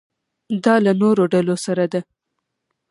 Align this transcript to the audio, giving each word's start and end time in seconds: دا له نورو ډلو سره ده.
دا 0.63 0.75
له 0.85 0.91
نورو 1.01 1.23
ډلو 1.33 1.55
سره 1.65 1.85
ده. 1.91 2.01